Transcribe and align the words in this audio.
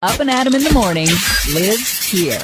Up 0.00 0.20
and 0.20 0.30
Adam 0.30 0.54
in 0.54 0.62
the 0.62 0.72
morning 0.72 1.08
lives 1.52 2.08
here. 2.08 2.38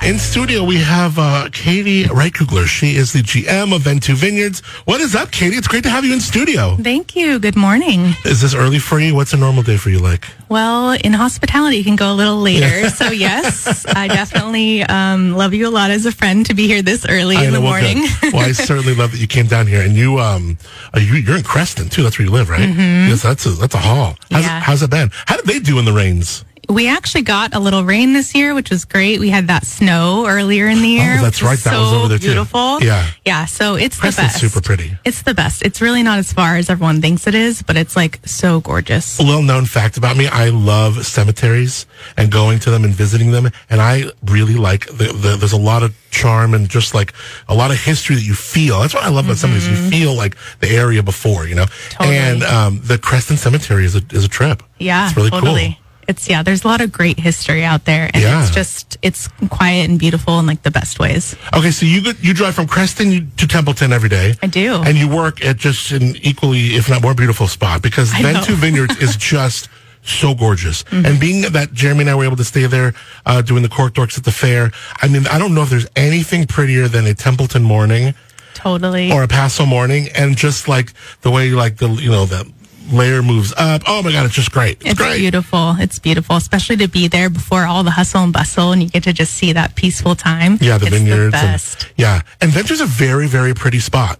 Crush 0.00 0.08
92.5. 0.08 0.10
In 0.10 0.18
studio, 0.18 0.64
we 0.64 0.76
have 0.76 1.18
uh, 1.18 1.48
Katie 1.52 2.04
Rehkugler. 2.04 2.66
She 2.66 2.96
is 2.96 3.12
the 3.12 3.20
GM 3.20 3.74
of 3.74 3.82
Venteux 3.82 4.14
Vineyards. 4.14 4.60
What 4.86 5.00
is 5.00 5.14
up, 5.14 5.30
Katie? 5.30 5.56
It's 5.56 5.68
great 5.68 5.82
to 5.84 5.90
have 5.90 6.04
you 6.04 6.12
in 6.12 6.20
studio. 6.20 6.76
Thank 6.76 7.14
you. 7.16 7.38
Good 7.38 7.56
morning. 7.56 8.14
Is 8.24 8.40
this 8.40 8.54
early 8.54 8.78
for 8.78 8.98
you? 8.98 9.14
What's 9.14 9.32
a 9.32 9.36
normal 9.36 9.62
day 9.62 9.76
for 9.76 9.90
you 9.90 9.98
like? 9.98 10.26
Well, 10.48 10.92
in 11.04 11.12
hospitality, 11.12 11.76
you 11.76 11.84
can 11.84 11.96
go 11.96 12.12
a 12.12 12.14
little 12.14 12.38
later. 12.38 12.88
So, 12.90 13.10
yes, 13.10 13.86
I 13.94 14.08
definitely 14.08 14.82
um, 14.82 15.34
love 15.36 15.54
you 15.54 15.68
a 15.68 15.70
lot 15.70 15.90
as 15.90 16.06
a 16.06 16.12
friend 16.12 16.44
to 16.46 16.54
be 16.54 16.66
here 16.66 16.82
this 16.82 17.06
early 17.08 17.36
I 17.36 17.44
in 17.44 17.52
the 17.52 17.58
know, 17.60 17.64
well, 17.66 17.80
morning. 17.80 18.02
well, 18.32 18.48
I 18.48 18.52
certainly 18.70 18.94
love 18.94 19.12
that 19.12 19.18
you 19.18 19.26
came 19.28 19.46
down 19.46 19.66
here, 19.66 19.82
and 19.82 19.94
you 19.94 20.18
um, 20.18 20.58
uh, 20.94 20.98
you, 20.98 21.14
you're 21.14 21.36
in 21.36 21.42
Creston 21.44 21.88
too. 21.88 22.02
That's 22.02 22.18
where 22.18 22.26
you 22.26 22.32
live, 22.32 22.48
right? 22.48 22.68
Yes, 22.68 23.22
that's 23.22 23.46
a 23.46 23.50
that's 23.50 23.74
a 23.74 23.78
haul. 23.78 24.16
How's, 24.30 24.40
Mm-hmm. 24.40 24.42
Yeah. 24.42 24.60
how's 24.60 24.82
it 24.82 24.90
been? 24.90 25.10
How 25.26 25.36
did 25.36 25.44
they 25.46 25.58
do 25.60 25.78
in 25.78 25.84
the 25.84 25.92
rains? 25.92 26.44
We 26.70 26.88
actually 26.88 27.22
got 27.22 27.54
a 27.54 27.58
little 27.58 27.84
rain 27.84 28.12
this 28.12 28.34
year, 28.34 28.54
which 28.54 28.70
was 28.70 28.84
great. 28.84 29.20
We 29.20 29.28
had 29.28 29.48
that 29.48 29.66
snow 29.66 30.26
earlier 30.26 30.68
in 30.68 30.80
the 30.80 30.88
year. 30.88 31.16
Oh, 31.18 31.22
that's 31.22 31.42
right. 31.42 31.58
That 31.58 31.78
was 31.78 31.92
over 31.92 32.08
there, 32.08 32.18
too. 32.18 32.26
beautiful. 32.26 32.80
Yeah. 32.82 33.10
Yeah. 33.24 33.44
So 33.46 33.74
it's 33.74 33.98
Creston's 33.98 34.34
the 34.34 34.38
best. 34.38 34.54
super 34.54 34.60
pretty. 34.64 34.96
It's 35.04 35.22
the 35.22 35.34
best. 35.34 35.62
It's 35.62 35.80
really 35.80 36.02
not 36.02 36.18
as 36.18 36.32
far 36.32 36.56
as 36.56 36.70
everyone 36.70 37.00
thinks 37.00 37.26
it 37.26 37.34
is, 37.34 37.62
but 37.62 37.76
it's 37.76 37.96
like 37.96 38.20
so 38.26 38.60
gorgeous. 38.60 39.18
A 39.18 39.22
little 39.22 39.42
known 39.42 39.66
fact 39.66 39.96
about 39.96 40.16
me: 40.16 40.26
I 40.26 40.50
love 40.50 41.06
cemeteries 41.06 41.86
and 42.16 42.30
going 42.30 42.58
to 42.60 42.70
them 42.70 42.84
and 42.84 42.94
visiting 42.94 43.32
them, 43.32 43.48
and 43.68 43.80
I 43.80 44.04
really 44.26 44.54
like 44.54 44.86
the, 44.86 45.12
the 45.12 45.36
there's 45.38 45.52
a 45.52 45.58
lot 45.58 45.82
of 45.82 45.94
charm 46.10 46.54
and 46.54 46.68
just 46.68 46.94
like 46.94 47.12
a 47.48 47.54
lot 47.54 47.70
of 47.70 47.78
history 47.80 48.16
that 48.16 48.24
you 48.24 48.34
feel. 48.34 48.80
That's 48.80 48.94
what 48.94 49.04
I 49.04 49.08
love 49.08 49.26
about 49.26 49.38
cemeteries. 49.38 49.68
You 49.68 49.90
feel 49.90 50.14
like 50.14 50.36
the 50.60 50.68
area 50.68 51.02
before, 51.02 51.46
you 51.46 51.54
know. 51.54 51.64
Mm-hmm. 51.64 51.96
Totally. 51.96 52.16
And 52.16 52.42
um, 52.42 52.80
the 52.82 52.98
Creston 52.98 53.36
Cemetery 53.36 53.84
is 53.84 53.96
a 53.96 54.02
is 54.10 54.24
a 54.24 54.28
trip. 54.28 54.62
Yeah, 54.78 55.06
it's 55.08 55.16
really 55.16 55.30
totally. 55.30 55.68
cool. 55.68 55.79
It's 56.10 56.28
yeah, 56.28 56.42
there's 56.42 56.64
a 56.64 56.68
lot 56.68 56.80
of 56.80 56.90
great 56.92 57.18
history 57.18 57.64
out 57.64 57.84
there, 57.86 58.10
and 58.12 58.22
Yeah. 58.22 58.42
it's 58.42 58.50
just 58.54 58.98
it's 59.00 59.28
quiet 59.48 59.88
and 59.88 59.98
beautiful 59.98 60.38
in 60.40 60.46
like 60.46 60.62
the 60.64 60.70
best 60.70 60.98
ways. 60.98 61.34
Okay, 61.54 61.70
so 61.70 61.86
you 61.86 62.12
you 62.20 62.34
drive 62.34 62.54
from 62.54 62.66
Creston 62.66 63.30
to 63.38 63.46
Templeton 63.46 63.92
every 63.92 64.08
day. 64.08 64.34
I 64.42 64.46
do. 64.48 64.74
and 64.84 64.98
you 64.98 65.08
work 65.08 65.42
at 65.44 65.56
just 65.56 65.92
an 65.92 66.16
equally, 66.22 66.74
if 66.76 66.90
not 66.90 67.00
more 67.02 67.14
beautiful 67.14 67.46
spot 67.48 67.80
because 67.80 68.12
I 68.12 68.20
know. 68.22 68.32
Venteux 68.32 68.54
Vineyards 68.66 68.96
is 68.98 69.16
just 69.16 69.68
so 70.02 70.34
gorgeous. 70.34 70.82
Mm-hmm. 70.84 71.06
And 71.06 71.20
being 71.20 71.40
that 71.52 71.72
Jeremy 71.72 72.00
and 72.02 72.10
I 72.10 72.14
were 72.14 72.24
able 72.24 72.36
to 72.38 72.44
stay 72.44 72.66
there 72.66 72.92
uh, 73.26 73.42
doing 73.42 73.62
the 73.62 73.68
cork 73.68 73.92
dorks 73.94 74.18
at 74.18 74.24
the 74.24 74.32
fair, 74.32 74.72
I 75.00 75.08
mean, 75.08 75.26
I 75.28 75.38
don't 75.38 75.54
know 75.54 75.62
if 75.62 75.70
there's 75.70 75.86
anything 75.94 76.46
prettier 76.46 76.88
than 76.88 77.06
a 77.06 77.14
Templeton 77.14 77.62
morning 77.62 78.14
Totally. 78.54 79.12
or 79.12 79.22
a 79.22 79.28
Paso 79.28 79.64
morning, 79.66 80.08
and 80.14 80.36
just 80.36 80.68
like 80.68 80.92
the 81.22 81.30
way 81.30 81.50
like 81.50 81.76
the 81.76 81.88
you 81.88 82.10
know 82.10 82.24
the 82.26 82.50
layer 82.92 83.22
moves 83.22 83.52
up. 83.56 83.82
Oh 83.86 84.02
my 84.02 84.12
god, 84.12 84.26
it's 84.26 84.34
just 84.34 84.52
great. 84.52 84.78
It's, 84.80 84.90
It's 84.90 84.98
great. 85.00 85.18
beautiful. 85.18 85.76
It's 85.78 85.98
beautiful, 85.98 86.36
especially 86.36 86.76
to 86.78 86.88
be 86.88 87.08
there 87.08 87.30
before 87.30 87.64
all 87.64 87.82
the 87.84 87.90
hustle 87.92 88.22
and 88.24 88.32
bustle, 88.32 88.72
and 88.72 88.82
you 88.82 88.88
get 88.88 89.02
to 89.04 89.12
just 89.12 89.34
see 89.34 89.52
that 89.52 89.74
peaceful 89.74 90.14
time. 90.14 90.58
Yeah, 90.60 90.78
the 90.78 90.86
it's 90.86 90.96
vineyards. 90.96 91.26
The 91.26 91.30
best. 91.32 91.82
And, 91.84 91.92
yeah, 91.96 92.20
and 92.40 92.50
Venteux's 92.52 92.80
a 92.80 92.86
very 92.86 93.26
very 93.26 93.54
pretty 93.54 93.80
spot. 93.80 94.18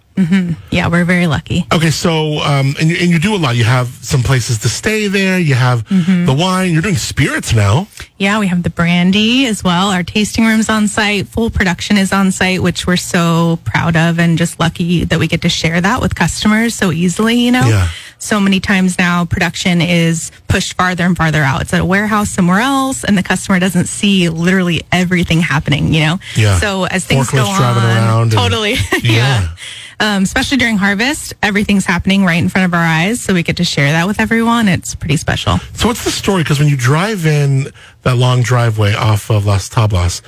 yeah, 0.69 0.87
we're 0.87 1.05
very 1.05 1.25
lucky. 1.25 1.65
Okay, 1.73 1.89
so 1.89 2.39
um, 2.39 2.75
and 2.79 2.89
you, 2.89 2.97
and 3.01 3.09
you 3.09 3.17
do 3.17 3.33
a 3.33 3.37
lot. 3.37 3.55
You 3.55 3.63
have 3.63 3.87
some 3.87 4.21
places 4.21 4.59
to 4.59 4.69
stay 4.69 5.07
there. 5.07 5.39
You 5.39 5.55
have 5.55 5.83
Mm-hmm. 5.91 6.25
the 6.25 6.33
wine. 6.33 6.71
You're 6.73 6.81
doing 6.83 6.95
spirits 6.95 7.53
now. 7.53 7.87
Yeah, 8.17 8.39
we 8.39 8.47
have 8.47 8.61
the 8.63 8.69
brandy 8.69 9.45
as 9.47 9.63
well. 9.63 9.89
Our 9.89 10.03
tasting 10.03 10.45
room's 10.45 10.69
on 10.69 10.87
site. 10.87 11.27
Full 11.27 11.49
production 11.49 11.97
is 11.97 12.13
on 12.13 12.31
site, 12.31 12.61
which 12.61 12.85
we're 12.85 12.97
so 12.97 13.59
proud 13.63 13.95
of 13.95 14.19
and 14.19 14.37
just 14.37 14.59
lucky 14.59 15.03
that 15.05 15.17
we 15.19 15.27
get 15.27 15.41
to 15.41 15.49
share 15.49 15.81
that 15.81 16.01
with 16.01 16.13
customers 16.15 16.75
so 16.75 16.91
easily, 16.91 17.35
you 17.39 17.51
know? 17.51 17.65
Yeah. 17.67 17.89
So 18.21 18.39
many 18.39 18.59
times 18.59 18.97
now 18.99 19.25
production 19.25 19.81
is 19.81 20.31
pushed 20.47 20.73
farther 20.73 21.03
and 21.05 21.17
farther 21.17 21.41
out. 21.41 21.61
It's 21.63 21.73
at 21.73 21.81
a 21.81 21.85
warehouse 21.85 22.29
somewhere 22.29 22.59
else 22.59 23.03
and 23.03 23.17
the 23.17 23.23
customer 23.23 23.59
doesn't 23.59 23.87
see 23.87 24.29
literally 24.29 24.83
everything 24.91 25.41
happening, 25.41 25.91
you 25.93 26.01
know? 26.01 26.19
Yeah. 26.35 26.59
So 26.59 26.85
as 26.85 27.03
things 27.05 27.31
go 27.31 27.43
on. 27.43 27.59
around 27.61 28.21
and- 28.23 28.31
totally. 28.31 28.75
Yeah. 29.01 29.01
yeah. 29.01 29.55
Um, 29.99 30.23
especially 30.23 30.57
during 30.57 30.77
harvest, 30.77 31.33
everything's 31.43 31.85
happening 31.85 32.23
right 32.25 32.41
in 32.41 32.49
front 32.49 32.65
of 32.65 32.73
our 32.73 32.83
eyes. 32.83 33.21
So 33.21 33.33
we 33.35 33.43
get 33.43 33.57
to 33.57 33.63
share 33.63 33.91
that 33.91 34.07
with 34.07 34.19
everyone. 34.19 34.67
It's 34.67 34.95
pretty 34.95 35.17
special. 35.17 35.57
So 35.73 35.87
what's 35.87 36.03
the 36.03 36.09
story? 36.11 36.41
Because 36.43 36.57
when 36.59 36.67
you 36.69 36.77
drive 36.77 37.25
in 37.27 37.67
that 38.03 38.17
long 38.17 38.41
driveway 38.41 38.93
off 38.95 39.29
of 39.29 39.45
Las 39.45 39.69
Tablas, 39.69 40.21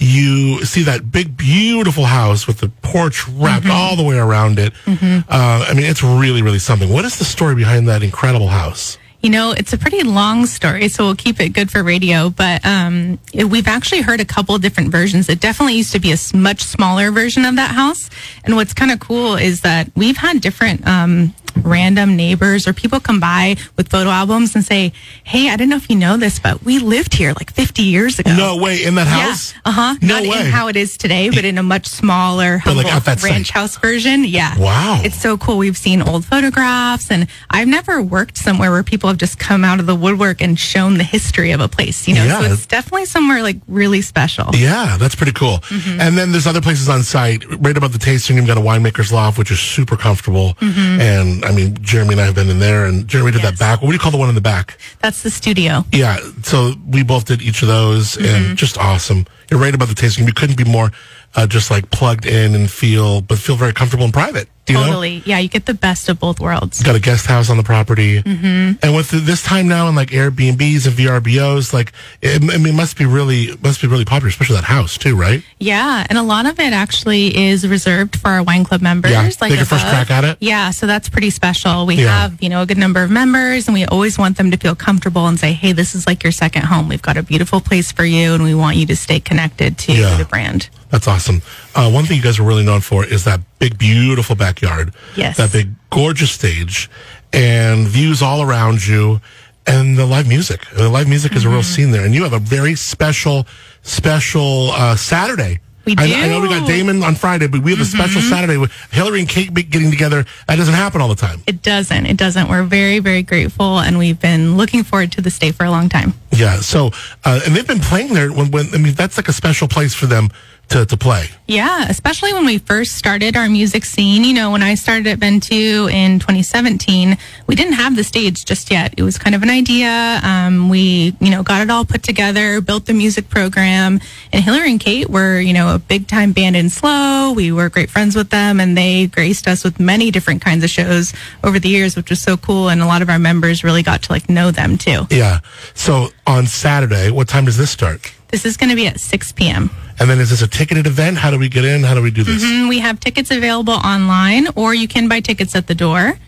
you 0.00 0.64
see 0.64 0.82
that 0.84 1.10
big, 1.12 1.36
beautiful 1.36 2.04
house 2.04 2.46
with 2.46 2.58
the 2.58 2.68
porch 2.82 3.26
wrapped 3.28 3.64
Mm-hmm. 3.64 3.70
all 3.72 3.96
the 3.96 4.02
way 4.04 4.16
around 4.18 4.58
it. 4.58 4.72
Uh, 4.86 5.22
I 5.68 5.74
mean, 5.74 5.84
it's 5.86 6.02
really, 6.02 6.42
really 6.42 6.58
something. 6.58 6.88
What 6.92 7.04
is 7.04 7.18
the 7.18 7.24
story 7.24 7.54
behind 7.54 7.88
that 7.88 8.02
incredible 8.02 8.48
house? 8.48 8.98
You 9.20 9.30
know, 9.30 9.50
it's 9.50 9.72
a 9.72 9.78
pretty 9.78 10.04
long 10.04 10.46
story, 10.46 10.88
so 10.88 11.04
we'll 11.04 11.16
keep 11.16 11.40
it 11.40 11.48
good 11.48 11.72
for 11.72 11.82
radio. 11.82 12.30
But 12.30 12.64
um, 12.64 13.18
it- 13.34 13.46
we've 13.50 13.66
actually 13.66 14.02
heard 14.02 14.20
a 14.20 14.24
couple 14.24 14.54
of 14.54 14.62
different 14.62 14.90
versions. 14.92 15.28
It 15.28 15.40
definitely 15.40 15.74
used 15.74 15.90
to 15.92 15.98
be 15.98 16.12
a 16.12 16.16
much 16.36 16.62
smaller 16.62 17.10
version 17.10 17.44
of 17.44 17.56
that 17.56 17.72
house. 17.72 18.10
And 18.44 18.54
what's 18.54 18.72
kind 18.74 18.92
of 18.92 19.00
cool 19.00 19.34
is 19.34 19.62
that 19.62 19.90
we've 19.96 20.16
had 20.16 20.40
different 20.40 20.86
um, 20.86 21.34
random 21.62 22.16
neighbors 22.16 22.66
or 22.66 22.72
people 22.72 23.00
come 23.00 23.20
by 23.20 23.56
with 23.76 23.88
photo 23.88 24.10
albums 24.10 24.54
and 24.54 24.64
say, 24.64 24.92
"Hey, 25.24 25.50
I 25.50 25.56
don't 25.56 25.68
know 25.68 25.76
if 25.76 25.88
you 25.90 25.96
know 25.96 26.16
this, 26.16 26.38
but 26.38 26.62
we 26.64 26.78
lived 26.78 27.14
here 27.14 27.32
like 27.32 27.52
50 27.52 27.82
years 27.82 28.18
ago." 28.18 28.34
No 28.34 28.56
way, 28.56 28.84
in 28.84 28.94
that 28.96 29.06
house? 29.06 29.52
Yeah. 29.52 29.60
Uh 29.64 29.70
huh. 29.72 29.94
No 30.02 30.14
Not 30.20 30.22
way. 30.28 30.40
in 30.40 30.46
how 30.52 30.68
it 30.68 30.76
is 30.76 30.96
today, 30.96 31.30
but 31.30 31.44
in 31.44 31.58
a 31.58 31.62
much 31.62 31.86
smaller, 31.86 32.60
But, 32.64 32.76
like, 32.76 32.86
humble 32.86 33.22
ranch 33.22 33.48
site. 33.48 33.54
house 33.54 33.76
version. 33.76 34.24
Yeah. 34.24 34.56
Wow. 34.58 35.00
It's 35.04 35.20
so 35.20 35.36
cool. 35.36 35.58
We've 35.58 35.76
seen 35.76 36.02
old 36.02 36.24
photographs, 36.24 37.10
and 37.10 37.26
I've 37.50 37.68
never 37.68 38.00
worked 38.02 38.36
somewhere 38.38 38.70
where 38.70 38.82
people 38.82 39.08
have 39.08 39.18
just 39.18 39.38
come 39.38 39.64
out 39.64 39.80
of 39.80 39.86
the 39.86 39.94
woodwork 39.94 40.40
and 40.40 40.58
shown 40.58 40.98
the 40.98 41.04
history 41.04 41.50
of 41.52 41.60
a 41.60 41.68
place. 41.68 42.06
You 42.08 42.14
know, 42.14 42.24
Yeah. 42.24 42.40
so 42.40 42.52
it's 42.52 42.66
definitely 42.66 43.06
somewhere 43.06 43.42
like 43.42 43.56
really 43.68 44.02
special. 44.02 44.50
Yeah, 44.54 44.96
that's 44.98 45.14
pretty 45.14 45.32
cool. 45.32 45.58
Mm-hmm. 45.68 46.00
And 46.00 46.16
then 46.18 46.32
there's 46.32 46.46
other 46.46 46.60
places 46.60 46.88
on 46.88 47.02
site. 47.02 47.44
Right 47.60 47.76
above 47.76 47.92
the 47.92 47.98
tasting 47.98 48.36
room, 48.36 48.46
got 48.46 48.56
a 48.58 48.60
winemaker's 48.60 49.12
loft, 49.12 49.38
which 49.38 49.50
is 49.50 49.60
super 49.60 49.96
comfortable. 49.96 50.56
And 50.60 51.44
I 51.48 51.52
mean, 51.52 51.76
Jeremy 51.82 52.12
and 52.12 52.20
I 52.20 52.24
have 52.26 52.34
been 52.34 52.50
in 52.50 52.58
there, 52.58 52.84
and 52.84 53.08
Jeremy 53.08 53.32
did 53.32 53.42
that 53.42 53.54
Mm-hmm. 53.54 53.58
Back. 53.58 53.80
What 53.82 53.88
do 53.88 53.94
you 53.94 53.98
call 53.98 54.10
the 54.12 54.18
one 54.18 54.28
in 54.28 54.34
the 54.34 54.40
back? 54.40 54.78
That's 55.00 55.22
the 55.22 55.30
studio. 55.30 55.84
Yeah, 55.92 56.18
so 56.42 56.74
we 56.86 57.02
both 57.02 57.24
did 57.24 57.40
each 57.42 57.62
of 57.62 57.68
those, 57.68 58.16
Mm-hmm. 58.16 58.26
and 58.48 58.56
just 58.58 58.76
awesome. 58.78 59.26
You're 59.50 59.58
right 59.60 59.74
about 59.74 59.88
the 59.88 59.94
tasting. 59.94 60.26
You 60.26 60.32
couldn't 60.34 60.56
be 60.58 60.64
more 60.64 60.90
uh, 61.34 61.46
just 61.46 61.70
like 61.70 61.90
plugged 61.90 62.26
in 62.26 62.54
and 62.54 62.70
feel, 62.70 63.20
but 63.22 63.38
feel 63.38 63.56
very 63.56 63.72
comfortable 63.72 64.04
and 64.04 64.12
private. 64.12 64.48
You 64.68 64.74
know? 64.76 64.84
Totally. 64.84 65.22
Yeah, 65.24 65.38
you 65.38 65.48
get 65.48 65.66
the 65.66 65.74
best 65.74 66.08
of 66.08 66.18
both 66.20 66.40
worlds. 66.40 66.82
Got 66.82 66.96
a 66.96 67.00
guest 67.00 67.26
house 67.26 67.50
on 67.50 67.56
the 67.56 67.62
property, 67.62 68.22
mm-hmm. 68.22 68.78
and 68.82 68.96
with 68.96 69.10
this 69.10 69.42
time 69.42 69.68
now, 69.68 69.86
and 69.86 69.96
like 69.96 70.10
Airbnbs 70.10 70.86
and 70.86 70.96
VRBOs, 70.96 71.72
like 71.72 71.92
it, 72.22 72.42
I 72.42 72.58
mean, 72.58 72.74
it 72.74 72.76
must 72.76 72.96
be 72.96 73.06
really 73.06 73.56
must 73.62 73.80
be 73.80 73.86
really 73.88 74.04
popular, 74.04 74.28
especially 74.28 74.56
that 74.56 74.64
house 74.64 74.98
too, 74.98 75.16
right? 75.16 75.42
Yeah, 75.58 76.06
and 76.08 76.18
a 76.18 76.22
lot 76.22 76.46
of 76.46 76.58
it 76.60 76.72
actually 76.72 77.36
is 77.36 77.66
reserved 77.66 78.16
for 78.16 78.28
our 78.28 78.42
wine 78.42 78.64
club 78.64 78.82
members. 78.82 79.12
Yeah, 79.12 79.28
take 79.28 79.54
your 79.56 79.64
first 79.64 79.86
crack 79.86 80.10
at 80.10 80.24
it? 80.24 80.38
Yeah, 80.40 80.70
so 80.70 80.86
that's 80.86 81.08
pretty 81.08 81.30
special. 81.30 81.86
We 81.86 81.96
Yeah. 81.96 82.22
have 82.22 82.42
you 82.42 82.48
know 82.48 82.62
a 82.62 82.66
good 82.66 82.78
number 82.78 83.02
of 83.02 83.10
members, 83.10 83.66
and 83.68 83.74
we 83.74 83.84
always 83.86 84.18
want 84.18 84.36
them 84.36 84.50
to 84.50 84.56
feel 84.56 84.74
comfortable 84.74 85.26
and 85.26 85.38
say, 85.38 85.52
"Hey, 85.52 85.72
this 85.72 85.94
is 85.94 86.06
like 86.06 86.22
your 86.22 86.32
second 86.32 86.62
home. 86.64 86.88
We've 86.88 87.02
got 87.02 87.16
a 87.16 87.22
beautiful 87.22 87.60
place 87.60 87.90
for 87.92 88.04
you, 88.04 88.34
and 88.34 88.42
we 88.42 88.54
want 88.54 88.76
you 88.76 88.86
to 88.86 88.96
stay 88.96 89.20
connected 89.20 89.78
to 89.78 89.92
Yeah. 89.92 90.16
the 90.16 90.24
brand." 90.24 90.68
That's 90.90 91.06
awesome. 91.06 91.42
Uh, 91.78 91.88
one 91.88 92.04
thing 92.04 92.16
you 92.16 92.22
guys 92.22 92.40
are 92.40 92.42
really 92.42 92.64
known 92.64 92.80
for 92.80 93.04
is 93.04 93.22
that 93.22 93.40
big, 93.60 93.78
beautiful 93.78 94.34
backyard. 94.34 94.92
Yes. 95.16 95.36
That 95.36 95.52
big, 95.52 95.68
gorgeous 95.90 96.32
stage 96.32 96.90
and 97.32 97.86
views 97.86 98.20
all 98.20 98.42
around 98.42 98.84
you 98.84 99.20
and 99.64 99.96
the 99.96 100.04
live 100.04 100.26
music. 100.26 100.66
The 100.74 100.88
live 100.88 101.08
music 101.08 101.36
is 101.36 101.44
a 101.44 101.46
Mm-hmm. 101.46 101.54
real 101.54 101.62
scene 101.62 101.90
there. 101.92 102.04
And 102.04 102.12
you 102.16 102.24
have 102.24 102.32
a 102.32 102.40
very 102.40 102.74
special, 102.74 103.46
special 103.82 104.70
uh, 104.72 104.96
Saturday. 104.96 105.60
We 105.84 105.94
I, 105.96 106.04
I 106.04 106.28
know 106.28 106.40
we. 106.40 106.48
Mm-hmm. 106.48 106.58
got 106.60 106.68
Damon 106.68 107.02
on 107.04 107.14
Friday, 107.14 107.46
but 107.46 107.62
we 107.62 107.70
have 107.70 107.80
a 107.80 107.84
special 107.84 108.20
Saturday 108.20 108.58
with 108.58 108.70
Hilary 108.90 109.20
and 109.20 109.28
Kate 109.28 109.54
getting 109.54 109.90
together. 109.90 110.26
That 110.46 110.56
doesn't 110.56 110.74
happen 110.74 111.00
all 111.00 111.08
the 111.08 111.14
time. 111.14 111.42
It 111.46 111.62
doesn't. 111.62 112.04
It 112.06 112.16
doesn't. 112.18 112.48
We're 112.50 112.64
very, 112.64 112.98
very 112.98 113.22
grateful, 113.22 113.78
and 113.78 113.96
we've 113.98 114.20
been 114.20 114.58
looking 114.58 114.82
forward 114.82 115.12
to 115.12 115.22
this 115.22 115.38
day 115.38 115.50
for 115.52 115.64
a 115.64 115.70
long 115.70 115.88
time. 115.88 116.12
Yeah. 116.32 116.56
So, 116.60 116.90
uh, 117.24 117.40
and 117.46 117.54
they've 117.56 117.66
been 117.66 117.80
playing 117.80 118.12
there 118.12 118.30
when, 118.32 118.50
when, 118.50 118.66
I 118.74 118.78
mean, 118.78 118.92
that's 118.94 119.16
like 119.16 119.28
a 119.28 119.32
special 119.32 119.66
place 119.68 119.94
for 119.94 120.04
them 120.06 120.28
to, 120.68 120.84
to 120.86 120.96
play. 120.96 121.28
Yeah, 121.46 121.86
especially 121.88 122.32
when 122.34 122.44
we 122.44 122.58
first 122.58 122.96
started 122.96 123.36
our 123.36 123.48
music 123.48 123.84
scene. 123.84 124.24
You 124.24 124.34
know, 124.34 124.50
when 124.50 124.62
I 124.62 124.74
started 124.74 125.06
at 125.06 125.18
Venteux 125.18 125.90
in 125.90 126.18
2017, 126.18 127.16
we 127.46 127.54
didn't 127.54 127.72
have 127.74 127.96
the 127.96 128.04
stage 128.04 128.44
just 128.44 128.70
yet. 128.70 128.94
It 128.98 129.02
was 129.02 129.18
kind 129.18 129.34
of 129.34 129.42
an 129.42 129.48
idea. 129.48 130.20
Um, 130.22 130.68
we, 130.68 131.16
you 131.20 131.30
know, 131.30 131.42
got 131.42 131.62
it 131.62 131.70
all 131.70 131.84
put 131.84 132.02
together, 132.02 132.60
built 132.60 132.86
the 132.86 132.92
music 132.92 133.30
program, 133.30 134.00
and 134.32 134.44
Hilary 134.44 134.70
and 134.70 134.80
Kate 134.80 135.08
were, 135.08 135.40
you 135.40 135.54
know, 135.54 135.74
a 135.74 135.78
big 135.78 136.06
time 136.06 136.32
band 136.32 136.54
in 136.54 136.68
SLO. 136.68 137.32
We 137.32 137.50
were 137.50 137.70
great 137.70 137.90
friends 137.90 138.14
with 138.14 138.28
them, 138.28 138.60
and 138.60 138.76
they 138.76 139.06
graced 139.06 139.48
us 139.48 139.64
with 139.64 139.80
many 139.80 140.10
different 140.10 140.42
kinds 140.42 140.64
of 140.64 140.70
shows 140.70 141.14
over 141.42 141.58
the 141.58 141.70
years, 141.70 141.96
which 141.96 142.10
was 142.10 142.20
so 142.20 142.36
cool. 142.36 142.68
And 142.68 142.82
a 142.82 142.86
lot 142.86 143.00
of 143.00 143.08
our 143.08 143.18
members 143.18 143.64
really 143.64 143.82
got 143.82 144.02
to 144.02 144.12
like 144.12 144.28
know 144.28 144.50
them 144.50 144.76
too. 144.76 145.06
Yeah. 145.10 145.40
So 145.72 146.08
on 146.26 146.46
Saturday, 146.46 147.10
what 147.10 147.26
time 147.26 147.46
does 147.46 147.56
this 147.56 147.70
start? 147.70 148.12
This 148.28 148.44
is 148.44 148.58
going 148.58 148.68
to 148.68 148.76
be 148.76 148.86
at 148.86 149.00
6 149.00 149.32
p.m. 149.32 149.70
And 150.00 150.08
then 150.08 150.20
is 150.20 150.30
this 150.30 150.42
a 150.42 150.48
ticketed 150.48 150.86
event? 150.86 151.18
How 151.18 151.30
do 151.30 151.38
we 151.38 151.48
get 151.48 151.64
in? 151.64 151.82
How 151.82 151.94
do 151.94 152.02
we 152.02 152.10
do 152.10 152.22
this? 152.22 152.42
Mm, 152.44 152.68
We 152.68 152.78
have 152.78 153.00
tickets 153.00 153.30
available 153.30 153.74
online, 153.74 154.46
or 154.54 154.74
you 154.74 154.86
can 154.86 155.08
buy 155.08 155.20
tickets 155.20 155.54
at 155.56 155.66
the 155.66 155.74
door. 155.74 156.18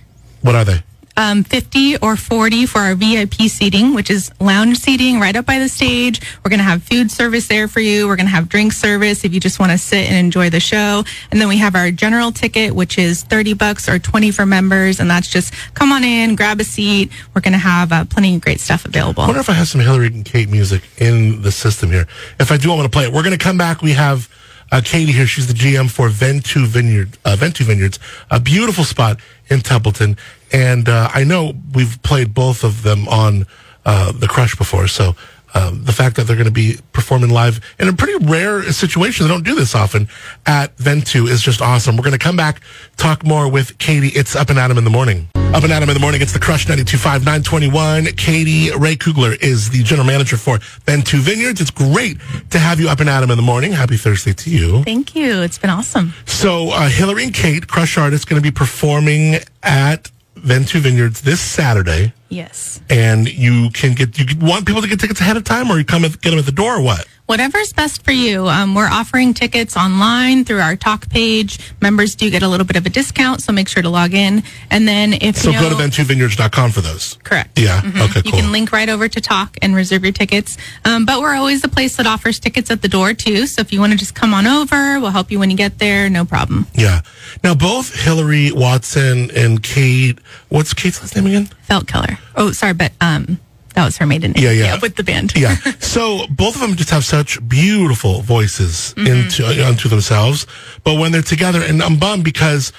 What 0.42 0.54
are 0.56 0.64
they? 0.64 0.82
Um, 1.20 1.44
50 1.44 1.98
or 1.98 2.16
40 2.16 2.64
for 2.64 2.78
our 2.78 2.94
VIP 2.94 3.34
seating, 3.42 3.92
which 3.92 4.08
is 4.08 4.32
lounge 4.40 4.78
seating 4.78 5.20
right 5.20 5.36
up 5.36 5.44
by 5.44 5.58
the 5.58 5.68
stage. 5.68 6.18
We're 6.42 6.48
going 6.48 6.60
to 6.60 6.64
have 6.64 6.82
food 6.82 7.10
service 7.10 7.46
there 7.46 7.68
for 7.68 7.80
you. 7.80 8.08
We're 8.08 8.16
going 8.16 8.24
to 8.24 8.32
have 8.32 8.48
drink 8.48 8.72
service 8.72 9.22
if 9.22 9.34
you 9.34 9.38
just 9.38 9.60
want 9.60 9.70
to 9.70 9.76
sit 9.76 10.08
and 10.08 10.16
enjoy 10.16 10.48
the 10.48 10.60
show. 10.60 11.04
And 11.30 11.38
then 11.38 11.46
we 11.48 11.58
have 11.58 11.74
our 11.74 11.90
general 11.90 12.32
ticket, 12.32 12.74
which 12.74 12.96
is 12.96 13.22
30 13.24 13.52
bucks 13.52 13.86
or 13.86 13.98
20 13.98 14.30
for 14.30 14.46
members. 14.46 14.98
And 14.98 15.10
that's 15.10 15.28
just 15.28 15.52
come 15.74 15.92
on 15.92 16.04
in, 16.04 16.36
grab 16.36 16.58
a 16.58 16.64
seat. 16.64 17.12
We're 17.34 17.42
going 17.42 17.52
to 17.52 17.58
have 17.58 17.92
uh, 17.92 18.06
plenty 18.06 18.36
of 18.36 18.40
great 18.40 18.60
stuff 18.60 18.86
available. 18.86 19.22
I 19.22 19.26
wonder 19.26 19.40
if 19.40 19.50
I 19.50 19.52
have 19.52 19.68
some 19.68 19.82
Hilary 19.82 20.06
and 20.06 20.24
Kate 20.24 20.48
music 20.48 20.84
in 20.96 21.42
the 21.42 21.52
system 21.52 21.90
here. 21.90 22.08
If 22.38 22.50
I 22.50 22.56
do, 22.56 22.72
I 22.72 22.76
want 22.76 22.90
to 22.90 22.96
play 22.96 23.04
it. 23.04 23.12
We're 23.12 23.24
going 23.24 23.36
to 23.36 23.44
come 23.44 23.58
back. 23.58 23.82
We 23.82 23.92
have 23.92 24.30
uh, 24.72 24.80
Katie 24.82 25.12
here. 25.12 25.26
She's 25.26 25.48
the 25.48 25.52
GM 25.52 25.90
for 25.90 26.08
Venteux 26.08 26.66
Vineyard, 26.66 27.18
uh, 27.26 27.36
Venteux 27.36 27.64
Vineyards, 27.64 27.98
a 28.30 28.40
beautiful 28.40 28.84
spot 28.84 29.20
in 29.48 29.60
Templeton. 29.60 30.16
And 30.52 30.88
uh, 30.88 31.10
I 31.12 31.24
know 31.24 31.54
we've 31.74 32.00
played 32.02 32.34
both 32.34 32.64
of 32.64 32.82
them 32.82 33.08
on 33.08 33.46
uh, 33.84 34.12
the 34.12 34.28
Crush 34.28 34.56
before, 34.56 34.88
so. 34.88 35.14
Um, 35.52 35.82
the 35.82 35.92
fact 35.92 36.14
that 36.14 36.28
they're 36.28 36.36
going 36.36 36.46
to 36.46 36.52
be 36.52 36.78
performing 36.92 37.30
live 37.30 37.60
in 37.80 37.88
a 37.88 37.92
pretty 37.92 38.24
rare 38.24 38.62
situation, 38.70 39.26
they 39.26 39.32
don't 39.32 39.44
do 39.44 39.56
this 39.56 39.74
often 39.74 40.06
at 40.46 40.76
Venteux 40.76 41.26
is 41.26 41.42
just 41.42 41.60
awesome. 41.60 41.96
We're 41.96 42.04
going 42.04 42.12
to 42.12 42.24
come 42.24 42.36
back, 42.36 42.60
talk 42.96 43.24
more 43.24 43.50
with 43.50 43.76
Katie. 43.78 44.10
It's 44.10 44.36
Up 44.36 44.50
and 44.50 44.60
Adam 44.60 44.78
in 44.78 44.84
the 44.84 44.90
morning. 44.90 45.28
Up 45.52 45.64
and 45.64 45.72
Adam 45.72 45.88
in 45.88 45.94
the 45.94 46.00
morning. 46.00 46.22
It's 46.22 46.32
the 46.32 46.38
Crush 46.38 46.66
92.5, 46.66 47.02
921. 47.24 48.04
Katie 48.16 48.68
Rehkugler 48.68 49.36
is 49.42 49.70
the 49.70 49.82
general 49.82 50.06
manager 50.06 50.36
for 50.36 50.58
Venteux 50.86 51.18
Vineyards. 51.18 51.60
It's 51.60 51.72
great 51.72 52.18
to 52.50 52.60
have 52.60 52.78
you 52.78 52.88
up 52.88 53.00
and 53.00 53.10
Adam 53.10 53.32
in 53.32 53.36
the 53.36 53.42
morning. 53.42 53.72
Happy 53.72 53.96
Thursday 53.96 54.32
to 54.32 54.50
you. 54.50 54.84
Thank 54.84 55.16
you. 55.16 55.42
It's 55.42 55.58
been 55.58 55.70
awesome. 55.70 56.14
So, 56.26 56.70
uh, 56.70 56.88
Hilary 56.88 57.24
and 57.24 57.34
Kate, 57.34 57.66
Crush 57.66 57.98
artists, 57.98 58.24
going 58.24 58.40
to 58.40 58.48
be 58.48 58.54
performing 58.54 59.40
at 59.64 60.12
Venteux 60.42 60.80
Vineyards 60.80 61.20
this 61.22 61.40
Saturday. 61.40 62.12
Yes. 62.28 62.80
And 62.88 63.28
you 63.28 63.70
can 63.70 63.94
get, 63.94 64.18
you 64.18 64.26
want 64.40 64.66
people 64.66 64.82
to 64.82 64.88
get 64.88 65.00
tickets 65.00 65.20
ahead 65.20 65.36
of 65.36 65.44
time 65.44 65.70
or 65.70 65.78
you 65.78 65.84
come 65.84 66.04
and 66.04 66.20
get 66.20 66.30
them 66.30 66.38
at 66.38 66.46
the 66.46 66.52
door 66.52 66.76
or 66.76 66.82
what? 66.82 67.06
Whatever's 67.30 67.72
best 67.72 68.02
for 68.04 68.10
you. 68.10 68.48
Um, 68.48 68.74
we're 68.74 68.88
offering 68.88 69.34
tickets 69.34 69.76
online 69.76 70.44
through 70.44 70.58
our 70.58 70.74
Tock 70.74 71.08
page. 71.10 71.60
Members 71.80 72.16
do 72.16 72.28
get 72.28 72.42
a 72.42 72.48
little 72.48 72.66
bit 72.66 72.74
of 72.74 72.84
a 72.86 72.88
discount, 72.90 73.40
so 73.40 73.52
make 73.52 73.68
sure 73.68 73.84
to 73.84 73.88
log 73.88 74.14
in. 74.14 74.42
And 74.68 74.88
then 74.88 75.12
if 75.12 75.36
So 75.36 75.50
you 75.50 75.54
know, 75.60 75.70
go 75.70 75.78
to 75.78 75.88
venteuxvineyards.com 75.88 76.72
for 76.72 76.80
those. 76.80 77.18
Correct. 77.22 77.56
Yeah. 77.56 77.82
Mhm. 77.82 78.00
Okay, 78.10 78.22
You 78.24 78.32
cool. 78.32 78.40
can 78.40 78.50
link 78.50 78.72
right 78.72 78.88
over 78.88 79.06
to 79.06 79.20
Tock 79.20 79.56
and 79.62 79.76
reserve 79.76 80.02
your 80.02 80.10
tickets. 80.12 80.56
Um, 80.84 81.04
but 81.04 81.20
we're 81.20 81.34
always 81.36 81.60
the 81.62 81.68
place 81.68 81.94
that 81.98 82.06
offers 82.08 82.40
tickets 82.40 82.68
at 82.68 82.82
the 82.82 82.88
door 82.88 83.14
too. 83.14 83.46
So 83.46 83.60
if 83.60 83.72
you 83.72 83.78
want 83.78 83.92
to 83.92 83.98
just 83.98 84.14
come 84.16 84.34
on 84.34 84.48
over, 84.48 84.98
we'll 84.98 85.12
help 85.12 85.30
you 85.30 85.38
when 85.38 85.50
you 85.52 85.56
get 85.56 85.78
there. 85.78 86.10
No 86.10 86.24
problem. 86.24 86.66
Yeah. 86.74 87.02
Now, 87.44 87.54
both 87.54 87.94
Hilary 87.94 88.50
Watson 88.50 89.30
and 89.36 89.62
Kate, 89.62 90.18
what's 90.48 90.74
Kate's 90.74 91.00
last 91.00 91.14
name 91.14 91.26
again? 91.26 91.48
Felt 91.62 91.86
killer. 91.86 92.18
Oh, 92.34 92.50
sorry, 92.50 92.72
but 92.74 92.90
um, 93.00 93.38
that 93.74 93.84
was 93.84 93.96
her 93.98 94.06
maiden 94.06 94.32
name. 94.32 94.44
Yeah, 94.44 94.50
yeah. 94.50 94.78
with 94.80 94.96
the 94.96 95.04
band. 95.04 95.32
Yeah. 95.36 95.54
so 95.78 96.26
both 96.28 96.54
of 96.56 96.60
them 96.60 96.76
just 96.76 96.90
have 96.90 97.04
such 97.04 97.46
beautiful 97.48 98.20
voices 98.22 98.94
into 98.96 99.46
uh, 99.46 99.68
unto 99.68 99.88
themselves. 99.88 100.46
But 100.84 100.98
when 100.98 101.12
they're 101.12 101.22
together, 101.22 101.62
and 101.62 101.82
I'm 101.82 101.96
bummed 101.96 102.24
because 102.24 102.72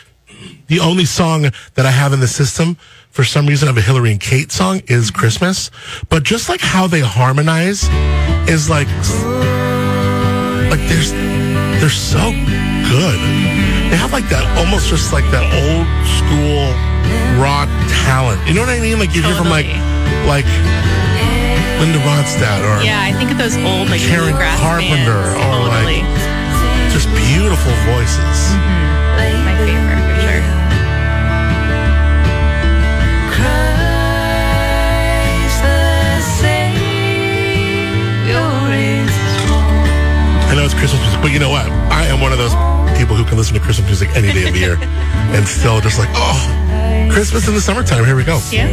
the 0.67 0.79
only 0.79 1.05
song 1.05 1.43
that 1.75 1.85
I 1.85 1.91
have 1.91 2.13
in 2.13 2.19
the 2.19 2.27
system 2.27 2.77
for 3.09 3.23
some 3.23 3.45
reason 3.45 3.67
of 3.67 3.77
a 3.77 3.81
Hilary 3.81 4.11
and 4.11 4.19
Kate 4.19 4.51
song 4.51 4.81
is 4.87 5.11
Christmas. 5.11 5.69
But 6.09 6.23
just 6.23 6.49
like 6.49 6.61
how 6.61 6.87
they 6.87 7.01
harmonize 7.01 7.83
is 8.49 8.69
like 8.69 8.87
like 10.69 10.81
there's 10.87 11.11
they're 11.79 11.89
so 11.89 12.31
good. 12.89 13.19
They 13.91 13.97
have 13.97 14.13
like 14.13 14.27
that 14.29 14.45
almost 14.57 14.89
just 14.89 15.11
like 15.11 15.25
that 15.31 15.43
old 15.51 15.87
school 16.19 16.71
raw 17.41 17.65
talent. 18.05 18.45
You 18.47 18.53
know 18.53 18.61
what 18.61 18.69
I 18.69 18.79
mean? 18.79 18.99
Like 18.99 19.13
you 19.15 19.21
hear 19.21 19.35
from 19.35 19.49
like 19.49 19.65
Totally. 19.65 19.90
Like 20.27 20.45
Linda 21.79 21.99
Ronstadt 22.05 22.61
or 22.61 22.83
Yeah, 22.83 23.01
I 23.01 23.11
think 23.17 23.31
of 23.31 23.37
those 23.37 23.57
old 23.57 23.89
like 23.89 24.01
Karen 24.01 24.29
bluegrass 24.31 24.59
Carpenter 24.59 25.17
bands. 25.33 25.41
or, 25.41 25.69
like, 25.73 26.05
just 26.93 27.07
beautiful 27.31 27.73
voices. 27.89 28.37
Mm-hmm. 28.53 29.45
my 29.45 29.55
favorite 29.65 30.01
for 30.05 30.17
sure. 30.21 31.51
I 40.49 40.55
know 40.55 40.65
it's 40.65 40.73
Christmas 40.73 40.99
music, 41.01 41.21
but 41.21 41.31
you 41.31 41.39
know 41.39 41.49
what? 41.49 41.65
I 41.91 42.05
am 42.07 42.19
one 42.19 42.31
of 42.33 42.37
those 42.37 42.51
people 42.97 43.15
who 43.15 43.23
can 43.23 43.37
listen 43.37 43.53
to 43.55 43.59
Christmas 43.61 43.87
music 43.87 44.09
any 44.15 44.31
day 44.33 44.47
of 44.47 44.53
the 44.53 44.59
year 44.59 44.77
and 45.35 45.47
still 45.47 45.79
just 45.79 45.97
like, 45.97 46.09
oh, 46.11 46.35
Christmas 47.09 47.47
in 47.47 47.53
the 47.53 47.61
summertime. 47.61 48.05
Here 48.05 48.15
we 48.15 48.23
go. 48.23 48.39
Yeah. 48.51 48.69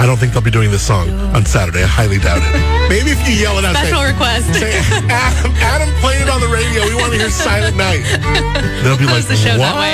I 0.00 0.06
don't 0.06 0.16
think 0.18 0.32
they'll 0.32 0.42
be 0.42 0.50
doing 0.50 0.70
this 0.70 0.82
song 0.84 1.10
on 1.36 1.46
Saturday. 1.46 1.82
I 1.82 1.86
highly 1.86 2.18
doubt 2.18 2.42
it. 2.42 2.50
Maybe 2.90 3.10
if 3.14 3.22
you 3.28 3.34
yell 3.34 3.58
it 3.58 3.64
out, 3.64 3.76
Special 3.76 4.00
say, 4.02 4.10
request. 4.12 4.46
say, 4.58 4.72
Adam, 5.08 5.52
Adam, 5.62 5.88
play 6.02 6.16
it 6.18 6.28
on 6.28 6.40
the 6.40 6.48
radio. 6.48 6.82
We 6.84 6.94
want 6.96 7.12
to 7.12 7.18
hear 7.18 7.30
Silent 7.30 7.76
Night. 7.76 8.02
They'll 8.82 8.98
be 8.98 9.06
like, 9.06 9.24
the 9.26 9.36
show 9.36 9.54
what? 9.58 9.72
that 9.72 9.78
way. 9.78 9.92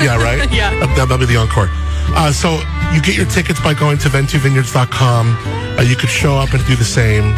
Yeah, 0.04 0.16
right? 0.16 0.50
Yeah. 0.50 0.70
That, 0.80 0.96
that'll 0.96 1.18
be 1.18 1.26
the 1.26 1.36
encore. 1.36 1.68
Uh, 2.16 2.32
so 2.32 2.58
you 2.94 3.00
get 3.02 3.14
your 3.16 3.26
tickets 3.26 3.60
by 3.60 3.74
going 3.74 3.98
to 3.98 4.08
venteuxvineyards.com. 4.08 5.78
Uh, 5.78 5.82
you 5.82 5.94
could 5.96 6.08
show 6.08 6.34
up 6.36 6.52
and 6.54 6.64
do 6.66 6.74
the 6.74 6.84
same. 6.84 7.34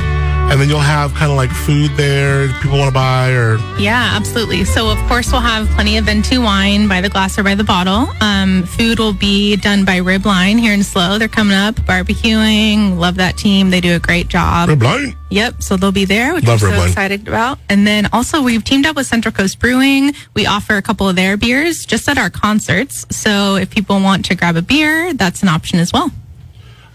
And 0.51 0.61
then 0.61 0.69
you'll 0.69 0.81
have 0.81 1.15
kind 1.15 1.31
of 1.31 1.37
like 1.37 1.51
food 1.51 1.91
there 1.97 2.49
people 2.61 2.79
want 2.79 2.89
to 2.89 2.95
buy 2.95 3.31
or 3.31 3.57
Yeah, 3.79 4.11
absolutely. 4.15 4.65
So, 4.65 4.91
of 4.91 4.99
course, 5.09 5.33
we'll 5.33 5.41
have 5.41 5.67
plenty 5.71 5.97
of 5.97 6.05
Venteux 6.05 6.43
wine 6.43 6.89
by 6.89 7.01
the 7.01 7.09
glass 7.09 7.39
or 7.39 7.43
by 7.43 7.55
the 7.55 7.65
bottle. 7.65 8.07
Um, 8.21 8.65
food 8.65 8.99
will 8.99 9.15
be 9.15 9.57
done 9.57 9.87
by 9.87 10.01
Ribline 10.01 10.61
here 10.61 10.75
in 10.75 10.83
SLO. 10.83 11.19
They're 11.19 11.29
coming 11.29 11.57
up, 11.57 11.77
barbecuing. 11.77 12.99
Love 12.99 13.15
that 13.15 13.39
team. 13.39 13.71
They 13.71 13.81
do 13.81 13.95
a 13.95 13.99
great 13.99 14.29
job. 14.29 14.69
We're. 14.69 15.15
Yep. 15.31 15.63
So 15.63 15.79
they'll 15.79 15.91
be 15.91 16.05
there, 16.05 16.35
which 16.35 16.45
Love 16.47 16.61
we're 16.61 16.77
so 16.77 16.85
excited 16.85 17.27
about. 17.27 17.59
And 17.71 17.87
then 17.87 18.09
also 18.13 18.43
we've 18.43 18.63
teamed 18.63 18.85
up 18.85 18.97
with 18.97 19.07
Central 19.07 19.33
Coast 19.33 19.59
Brewing. 19.59 20.13
We 20.35 20.47
offer 20.47 20.77
a 20.77 20.83
couple 20.83 21.09
of 21.09 21.17
their 21.17 21.39
beers 21.39 21.87
just 21.87 22.09
at 22.09 22.19
our 22.19 22.29
concerts. 22.29 23.07
So 23.11 23.57
if 23.57 23.71
people 23.71 24.01
want 24.01 24.27
to 24.27 24.35
grab 24.35 24.57
a 24.57 24.63
beer, 24.63 25.15
that's 25.15 25.43
an 25.43 25.49
option 25.49 25.79
as 25.79 25.93
well. 25.93 26.11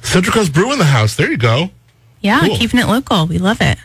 Central 0.03 0.33
Coast 0.33 0.53
Brew 0.53 0.71
in 0.71 0.77
the 0.77 0.85
house. 0.85 1.15
There 1.15 1.31
you 1.31 1.37
go. 1.37 1.71
Yeah, 2.21 2.39
Cool. 2.47 2.57
keeping 2.57 2.79
it 2.79 2.87
local. 2.87 3.27
We 3.27 3.37
love 3.37 3.61
it. 3.61 3.77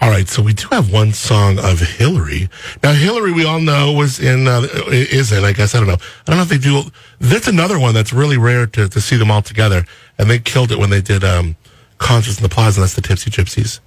All 0.00 0.10
right, 0.10 0.28
so 0.28 0.42
we 0.42 0.52
do 0.54 0.66
have 0.72 0.92
one 0.92 1.12
song 1.12 1.58
of 1.58 1.80
Hilary. 1.80 2.48
Now, 2.82 2.92
Hilary, 2.92 3.32
we 3.32 3.44
all 3.44 3.60
know 3.60 3.92
was 3.92 4.18
in, 4.20 4.46
uh, 4.48 4.66
is 4.88 5.32
in, 5.32 5.44
I 5.44 5.52
guess, 5.52 5.74
I 5.74 5.78
don't 5.78 5.88
know. 5.88 5.94
I 5.94 6.30
don't 6.30 6.36
know 6.36 6.42
if 6.42 6.48
they 6.48 6.58
do, 6.58 6.82
that's 7.20 7.48
another 7.48 7.78
one 7.78 7.94
that's 7.94 8.12
really 8.12 8.36
rare 8.36 8.66
to, 8.66 8.88
to 8.88 9.00
see 9.00 9.16
them 9.16 9.30
all 9.30 9.42
together. 9.42 9.84
And 10.18 10.28
they 10.28 10.38
killed 10.38 10.72
it 10.72 10.78
when 10.78 10.90
they 10.90 11.00
did, 11.00 11.22
um, 11.24 11.56
concerts 11.98 12.36
in 12.38 12.42
the 12.42 12.48
plaza. 12.48 12.80
That's 12.80 12.94
the 12.94 13.00
Tipsy 13.02 13.30
Gypsies. 13.30 13.80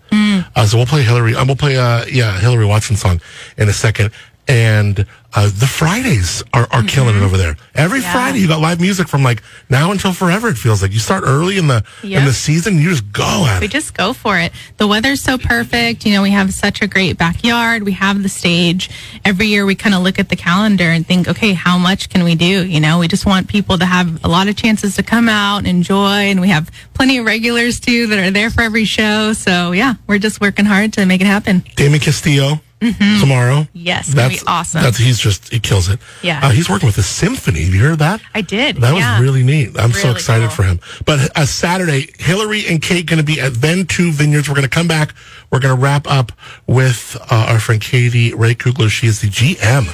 Uh, 0.56 0.66
so 0.66 0.78
we'll 0.78 0.86
play 0.88 1.04
Hilary, 1.04 1.36
uh, 1.36 1.46
we'll 1.46 1.56
play, 1.56 1.78
uh, 1.78 2.06
yeah, 2.06 2.40
Hilary 2.40 2.66
Watson 2.66 2.96
song 2.96 3.22
in 3.58 3.70
a 3.70 3.74
second. 3.74 4.12
And, 4.52 5.06
uh, 5.34 5.46
the 5.46 5.66
Fridays 5.66 6.44
are, 6.54 6.68
are 6.72 6.84
killing 6.84 7.16
it 7.16 7.22
over 7.24 7.38
there. 7.38 7.56
Every 7.74 8.02
Yeah. 8.02 8.12
Friday, 8.12 8.40
you 8.40 8.50
got 8.50 8.60
live 8.60 8.82
music 8.82 9.08
from 9.08 9.24
like 9.24 9.42
now 9.70 9.94
until 9.94 10.12
forever. 10.12 10.50
It 10.50 10.58
feels 10.58 10.82
like 10.82 10.92
you 10.92 11.00
start 11.00 11.24
early 11.26 11.58
in 11.58 11.68
the, 11.68 11.86
in 12.04 12.26
the 12.26 12.34
season, 12.34 12.78
you 12.78 12.90
just 12.90 13.14
go 13.14 13.46
at 13.48 13.62
We 13.62 13.68
it. 13.68 13.72
just 13.72 13.94
go 13.94 14.12
for 14.12 14.38
it. 14.38 14.52
The 14.76 14.88
weather's 14.88 15.22
so 15.22 15.38
perfect. 15.38 16.06
You 16.06 16.12
know, 16.12 16.22
we 16.22 16.32
have 16.32 16.54
such 16.54 16.82
a 16.82 16.88
great 16.88 17.18
backyard. 17.18 17.84
We 17.84 17.94
have 17.94 18.24
the 18.24 18.28
stage. 18.28 18.90
Every 19.24 19.48
year 19.48 19.66
we 19.66 19.74
kind 19.74 19.96
of 19.96 20.02
look 20.02 20.20
at 20.20 20.28
the 20.28 20.36
calendar 20.36 20.84
and 20.90 21.08
think, 21.08 21.30
okay, 21.30 21.54
how 21.54 21.78
much 21.78 22.10
can 22.10 22.26
we 22.26 22.36
do? 22.36 22.66
You 22.68 22.82
know, 22.82 23.00
we 23.00 23.08
just 23.08 23.26
want 23.26 23.48
people 23.48 23.78
to 23.78 23.86
have 23.86 24.26
a 24.26 24.28
lot 24.28 24.50
of 24.50 24.58
chances 24.58 24.98
to 24.98 25.04
come 25.04 25.30
out 25.30 25.60
and 25.60 25.68
enjoy. 25.68 26.30
And 26.30 26.42
we 26.42 26.50
have 26.50 26.70
plenty 26.94 27.20
of 27.20 27.26
regulars 27.26 27.80
too 27.80 28.08
that 28.08 28.20
are 28.20 28.32
there 28.32 28.50
for 28.50 28.64
every 28.64 28.84
show. 28.84 29.32
So 29.32 29.72
yeah, 29.72 29.94
we're 30.08 30.20
just 30.20 30.42
working 30.42 30.66
hard 30.66 30.92
to 30.94 31.06
make 31.06 31.22
it 31.22 31.28
happen. 31.28 31.64
Damon 31.78 32.02
Castillo 32.02 32.60
tomorrow. 32.82 33.68
Yes, 33.74 34.08
that's 34.08 34.42
be 34.42 34.48
awesome. 34.48 34.82
That's 34.82 34.98
he's 34.98 35.20
just 35.20 35.50
he 35.52 35.60
kills 35.60 35.88
it. 35.88 36.00
Yeah. 36.24 36.40
uh, 36.44 36.50
he's 36.50 36.70
working 36.70 36.88
with 36.88 36.96
the 36.96 37.04
symphony. 37.04 37.64
Have 37.66 37.74
you 37.74 37.82
heard 37.82 38.00
that? 38.00 38.22
I 38.34 38.42
did. 38.42 38.78
That 38.78 38.94
was 38.94 39.02
yeah. 39.02 39.22
really 39.22 39.44
neat. 39.44 39.78
I'm 39.78 39.92
so 39.92 40.12
excited 40.12 40.48
cool. 40.50 40.56
for 40.56 40.64
him. 40.64 40.80
But 41.06 41.38
uh, 41.38 41.46
Saturday, 41.46 42.14
Hilary 42.18 42.66
and 42.68 42.82
Kate 42.82 43.06
going 43.06 43.20
to 43.20 43.26
be 43.26 43.40
at 43.40 43.52
Venteux 43.52 44.12
Vineyards. 44.12 44.50
We're 44.50 44.56
going 44.56 44.68
to 44.68 44.70
come 44.70 44.88
back. 44.88 45.14
We're 45.52 45.60
going 45.60 45.76
to 45.76 45.82
wrap 45.82 46.08
up 46.08 46.32
with 46.66 47.18
uh, 47.30 47.48
our 47.50 47.60
friend 47.60 47.82
Katie 47.82 48.32
Rehkugler. 48.32 48.90
She 48.90 49.08
is 49.08 49.22
the 49.22 49.28
GM 49.28 49.86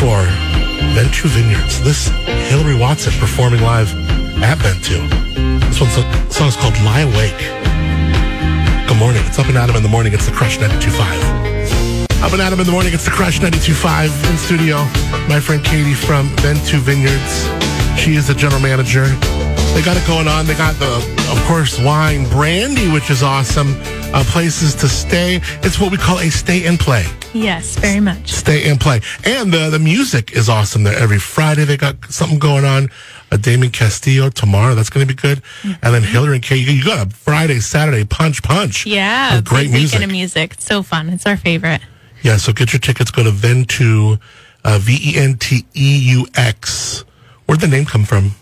for 0.00 0.24
Venteux 0.94 1.28
Vineyards. 1.28 1.82
This 1.84 2.08
Hilary 2.50 2.78
Watson 2.78 3.12
performing 3.20 3.62
live 3.62 3.92
at 4.42 4.58
Venteux. 4.58 5.08
This 5.68 5.80
one's 5.80 5.96
a 5.96 6.30
song's 6.32 6.56
called 6.56 6.74
"Lie 6.82 7.00
Awake." 7.02 8.88
Good 8.88 8.98
morning. 8.98 9.22
It's 9.26 9.38
up 9.38 9.46
and 9.46 9.56
Adam 9.56 9.76
in 9.76 9.82
the 9.82 9.88
morning. 9.88 10.14
It's 10.14 10.26
the 10.26 10.32
Crush 10.32 10.58
92.5. 10.58 11.57
Up 12.20 12.32
and 12.32 12.42
Adam 12.42 12.58
in 12.58 12.66
the 12.66 12.72
morning. 12.72 12.92
It's 12.92 13.04
the 13.04 13.10
Crush 13.12 13.38
92.5 13.38 14.30
in 14.30 14.36
studio. 14.38 14.76
My 15.28 15.38
friend 15.40 15.64
Katie 15.64 15.94
from 15.94 16.28
Venteux 16.38 16.78
Vineyards. 16.80 17.46
She 17.98 18.16
is 18.16 18.26
the 18.26 18.34
general 18.34 18.60
manager. 18.60 19.06
They 19.74 19.82
got 19.82 19.96
it 19.96 20.04
going 20.06 20.26
on. 20.26 20.46
They 20.46 20.54
got 20.54 20.74
the, 20.80 20.96
of 21.30 21.40
course, 21.46 21.78
wine, 21.78 22.28
brandy, 22.28 22.90
which 22.90 23.08
is 23.10 23.22
awesome. 23.22 23.76
Uh, 24.12 24.24
places 24.26 24.74
to 24.76 24.88
stay. 24.88 25.36
It's 25.62 25.78
what 25.78 25.92
we 25.92 25.96
call 25.96 26.18
a 26.18 26.28
stay 26.28 26.66
and 26.66 26.78
play. 26.78 27.06
Yes, 27.34 27.76
very 27.76 28.00
much. 28.00 28.32
Stay 28.32 28.68
and 28.68 28.80
play. 28.80 29.00
And 29.24 29.52
the, 29.52 29.70
the 29.70 29.78
music 29.78 30.32
is 30.32 30.48
awesome 30.48 30.82
there. 30.82 30.98
Every 30.98 31.18
Friday 31.20 31.64
they 31.64 31.76
got 31.76 32.04
something 32.10 32.38
going 32.40 32.64
on. 32.64 32.88
uh, 33.30 33.36
Damon 33.36 33.70
Castillo 33.70 34.28
tomorrow. 34.30 34.74
That's 34.74 34.90
going 34.90 35.06
to 35.06 35.14
be 35.14 35.20
good. 35.20 35.40
And 35.62 35.94
then 35.94 36.02
Hilary 36.02 36.36
and 36.36 36.42
Kay, 36.42 36.56
you, 36.56 36.72
you 36.72 36.84
got 36.84 37.06
a 37.06 37.10
Friday, 37.10 37.60
Saturday 37.60 38.04
punch 38.04 38.42
punch. 38.42 38.86
Yeah, 38.86 39.40
great 39.42 39.70
music. 39.70 39.98
weekend 39.98 40.04
of 40.04 40.10
music. 40.10 40.54
It's 40.54 40.66
so 40.66 40.82
fun. 40.82 41.10
It's 41.10 41.24
our 41.24 41.36
favorite. 41.36 41.80
Yeah, 42.22 42.36
so 42.36 42.52
get 42.52 42.72
your 42.72 42.80
tickets. 42.80 43.10
Go 43.10 43.22
to 43.24 43.30
Venteux, 43.30 44.18
uh, 44.64 44.78
V 44.80 44.98
E 45.12 45.18
N 45.18 45.36
T 45.36 45.64
E 45.74 45.98
U 46.12 46.26
X. 46.34 47.04
Where'd 47.46 47.60
the 47.60 47.68
name 47.68 47.84
come 47.86 48.04
from? 48.04 48.32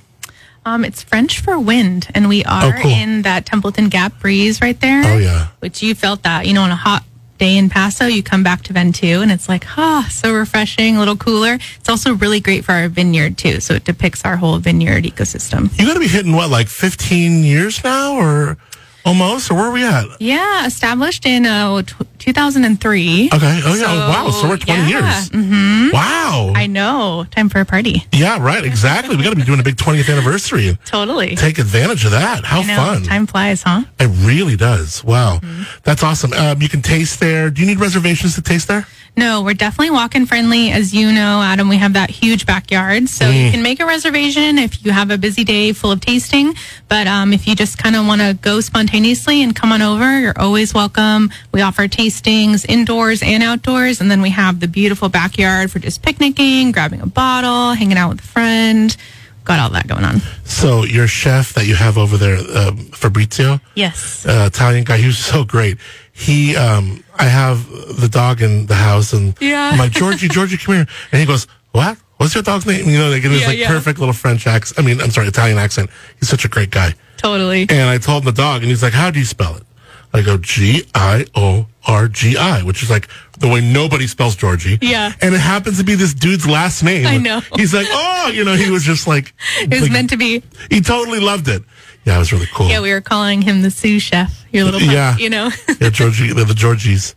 Um, 0.65 0.85
it's 0.85 1.03
French 1.03 1.41
for 1.41 1.59
wind, 1.61 2.09
and 2.15 2.29
we 2.29 2.45
are 2.45 2.65
Oh, 2.77 2.83
cool. 2.83 2.91
in 2.91 3.23
that 3.23 3.47
Templeton 3.47 3.89
Gap 3.89 4.19
breeze 4.19 4.61
right 4.61 4.79
there. 4.81 5.03
Oh, 5.05 5.17
yeah. 5.19 5.49
Which 5.61 5.81
you 5.81 5.95
felt 5.95 6.25
that, 6.25 6.45
you 6.47 6.55
know, 6.55 6.63
on 6.63 6.73
a 6.73 6.77
hot 6.77 7.05
day 7.39 7.57
in 7.57 7.69
Paso, 7.71 8.07
you 8.07 8.21
come 8.21 8.43
back 8.43 8.63
to 8.65 8.73
Venteux, 8.73 9.21
and 9.23 9.31
it's 9.31 9.49
like, 9.49 9.65
ah, 9.79 10.09
so 10.11 10.35
refreshing, 10.35 10.97
a 10.97 10.99
little 10.99 11.17
cooler. 11.17 11.59
It's 11.79 11.89
also 11.89 12.15
really 12.15 12.41
great 12.41 12.65
for 12.65 12.73
our 12.73 12.89
vineyard 12.89 13.39
too, 13.39 13.61
so 13.61 13.75
it 13.75 13.85
depicts 13.85 14.25
our 14.25 14.37
whole 14.39 14.59
vineyard 14.59 15.05
ecosystem. 15.05 15.71
You 15.79 15.87
got 15.87 15.95
to 15.95 16.01
be 16.01 16.09
hitting 16.09 16.33
what, 16.35 16.51
like 16.51 16.67
15 16.67 17.45
years 17.45 17.85
now 17.85 18.17
or 18.17 18.57
almost? 19.07 19.51
Or 19.51 19.55
where 19.55 19.67
are 19.67 19.73
we 19.73 19.85
at? 19.85 20.05
Yeah, 20.21 20.67
established 20.67 21.25
in 21.25 21.47
uh, 21.47 21.83
t- 21.83 21.95
2003. 22.19 23.31
Okay. 23.33 23.61
Oh, 23.65 23.75
yeah. 23.75 23.75
So, 23.75 23.87
wow. 23.87 24.31
So 24.31 24.49
we're 24.49 24.57
20 24.57 24.81
yeah. 24.83 24.89
years. 24.89 25.31
Mm-hmm. 25.31 25.91
Wow. 25.93 26.53
I 26.55 26.67
know. 26.67 27.25
Time 27.31 27.49
for 27.49 27.61
a 27.61 27.65
party. 27.65 28.05
yeah, 28.13 28.43
right. 28.43 28.65
Exactly. 28.65 29.17
We 29.17 29.23
got 29.23 29.31
to 29.31 29.37
be 29.37 29.45
doing 29.45 29.61
a 29.61 29.63
big 29.63 29.77
20th 29.77 30.11
anniversary 30.11 30.77
Totally. 30.85 31.37
take 31.37 31.59
advantage 31.59 32.05
of 32.05 32.11
that. 32.11 32.45
How 32.45 32.63
fun. 32.63 33.05
Time 33.05 33.27
flies, 33.27 33.63
huh? 33.63 33.85
It 34.01 34.09
really 34.27 34.57
does. 34.57 35.03
Wow. 35.05 35.39
Mm-hmm. 35.39 35.63
That's 35.85 36.03
awesome. 36.03 36.33
Um, 36.33 36.61
you 36.61 36.69
can 36.69 36.83
taste 36.83 37.21
there. 37.21 37.51
Do 37.51 37.61
you 37.63 37.67
need 37.67 37.79
reservations 37.81 38.35
to 38.35 38.43
taste 38.43 38.69
there? 38.69 38.87
No, 39.19 39.41
we're 39.43 39.55
definitely 39.55 39.93
walk-in 39.93 40.27
friendly. 40.27 40.71
As 40.71 40.93
you 40.93 41.11
know, 41.11 41.41
Adam, 41.43 41.71
we 41.71 41.79
have 41.79 41.95
that 41.95 42.11
huge 42.11 42.45
backyard, 42.45 43.09
so 43.09 43.25
Mm. 43.25 43.47
you 43.47 43.51
can 43.51 43.63
make 43.63 43.81
a 43.81 43.87
reservation 43.87 44.59
if 44.59 44.85
you 44.85 44.93
have 44.93 45.11
a 45.11 45.17
busy 45.17 45.43
day 45.43 45.73
full 45.73 45.91
of 45.91 46.03
tasting. 46.03 46.55
But 46.89 47.07
um, 47.07 47.33
if 47.33 47.47
you 47.47 47.55
just 47.57 47.79
kind 47.79 47.97
of 47.97 48.07
want 48.07 48.21
to 48.21 48.35
go 48.35 48.61
spontaneously 48.61 49.43
and 49.43 49.57
come 49.57 49.73
on 49.73 49.81
over, 49.81 50.21
you're 50.21 50.39
always 50.39 50.75
welcome. 50.75 51.31
We 51.51 51.63
offer 51.63 51.89
tastings 51.89 52.67
indoors 52.69 53.23
and 53.23 53.43
outdoors, 53.43 54.03
and 54.03 54.11
then 54.11 54.21
we 54.21 54.31
have 54.31 54.61
the 54.61 54.69
beautiful 54.69 55.09
backyard 55.09 55.71
for 55.71 55.79
just 55.79 56.03
picnicking, 56.03 56.71
grabbing 56.73 57.01
a 57.01 57.07
bottle, 57.07 57.73
hanging 57.73 57.97
out 57.97 58.11
with 58.11 58.21
a 58.21 58.27
friend. 58.27 58.95
Got 59.45 59.61
all 59.61 59.71
that 59.71 59.87
going 59.87 60.05
on. 60.05 60.21
So 60.45 60.85
your 60.85 61.07
chef 61.07 61.55
that 61.55 61.67
you 61.67 61.77
have 61.77 61.97
over 61.97 62.19
there, 62.19 62.37
um, 62.55 62.77
Fabrizio, 62.93 63.61
Yes. 63.77 64.27
uh, 64.27 64.51
Italian 64.53 64.85
guy, 64.85 64.99
he 64.99 65.07
was 65.07 65.19
so 65.19 65.45
great. 65.45 65.79
He, 66.13 66.55
um, 66.57 67.05
I 67.19 67.25
have 67.25 67.69
the 68.01 68.09
dog 68.09 68.43
in 68.43 68.67
the 68.67 68.75
house 68.75 69.13
and 69.13 69.35
Yeah. 69.41 69.71
I'm 69.73 69.79
like, 69.79 69.93
Georgie, 69.93 70.29
Georgie, 70.29 70.57
come 70.57 70.75
here. 70.77 70.87
And 71.13 71.21
he 71.21 71.27
goes, 71.27 71.47
what? 71.73 71.97
What's 72.19 72.35
your 72.35 72.43
dog's 72.43 72.65
name? 72.67 72.89
You 72.89 72.99
know, 72.99 73.11
they 73.11 73.21
give 73.21 73.31
his 73.33 73.43
Yeah, 73.43 73.49
like 73.49 73.59
yeah. 73.59 73.69
perfect 73.69 73.99
little 73.99 74.15
French 74.15 74.47
accent. 74.47 74.79
I 74.79 74.83
mean, 74.83 75.01
I'm 75.01 75.11
sorry, 75.11 75.27
Italian 75.29 75.59
accent. 75.59 75.91
He's 76.19 76.29
such 76.29 76.45
a 76.45 76.49
great 76.49 76.71
guy. 76.71 76.95
Totally. 77.19 77.67
And 77.69 77.89
I 77.91 77.99
told 77.99 78.23
him 78.23 78.27
the 78.27 78.33
dog 78.41 78.63
and 78.63 78.71
he's 78.71 78.83
like, 78.83 78.93
how 78.95 79.11
do 79.11 79.19
you 79.19 79.25
spell 79.27 79.57
it? 79.57 79.63
I 80.15 80.23
go, 80.23 80.39
G-I-O-R-G-I, 81.47 82.63
which 82.63 82.83
is 82.83 82.89
like 82.91 83.09
the 83.39 83.49
way 83.49 83.61
nobody 83.61 84.07
spells 84.07 84.35
Georgie. 84.37 84.79
Yeah. 84.81 85.13
And 85.21 85.35
it 85.35 85.41
happens 85.41 85.77
to 85.79 85.85
be 85.85 85.95
this 85.95 86.15
dude's 86.15 86.47
last 86.47 86.83
name. 86.83 87.07
I 87.07 87.19
know. 87.19 87.41
He's 87.57 87.75
like, 87.75 87.87
oh, 87.91 88.31
you 88.33 88.45
know, 88.45 88.55
he 88.55 88.71
was 88.71 88.83
just 88.83 89.07
like, 89.07 89.35
It 89.61 89.71
was 89.71 89.83
like- 89.83 89.93
meant 89.93 90.11
to 90.11 90.17
be. 90.17 90.43
he 90.71 90.81
totally 90.81 91.21
loved 91.21 91.49
it. 91.49 91.63
Yeah, 92.07 92.17
it 92.17 92.19
was 92.21 92.33
really 92.33 92.47
cool. 92.55 92.69
Yeah, 92.69 92.81
we 92.81 92.93
were 92.93 93.01
calling 93.01 93.43
him 93.43 93.63
the 93.63 93.71
sous 93.71 94.01
chef. 94.03 94.45
Your 94.53 94.65
little, 94.65 94.81
pup, 94.81 94.89
Yeah. 94.91 95.17
you 95.17 95.29
know. 95.29 95.51
yeah, 95.81 95.91
Georgie, 95.91 96.33
the, 96.33 96.45
the 96.45 96.55
Georgies, 96.55 97.15